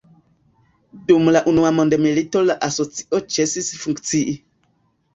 Dum 1.11 1.29
la 1.35 1.43
Unua 1.53 1.73
Mondmilito 1.81 2.43
la 2.49 2.59
Asocio 2.71 3.23
ĉesis 3.39 3.73
funkcii. 3.87 4.39